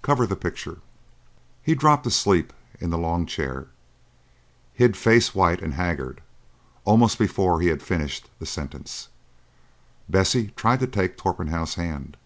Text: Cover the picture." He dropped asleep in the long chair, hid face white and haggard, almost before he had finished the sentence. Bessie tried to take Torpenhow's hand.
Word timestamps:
Cover 0.00 0.26
the 0.26 0.34
picture." 0.34 0.78
He 1.62 1.74
dropped 1.74 2.06
asleep 2.06 2.54
in 2.80 2.88
the 2.88 2.96
long 2.96 3.26
chair, 3.26 3.66
hid 4.72 4.96
face 4.96 5.34
white 5.34 5.60
and 5.60 5.74
haggard, 5.74 6.22
almost 6.86 7.18
before 7.18 7.60
he 7.60 7.68
had 7.68 7.82
finished 7.82 8.30
the 8.38 8.46
sentence. 8.46 9.08
Bessie 10.08 10.54
tried 10.56 10.80
to 10.80 10.86
take 10.86 11.18
Torpenhow's 11.18 11.74
hand. 11.74 12.16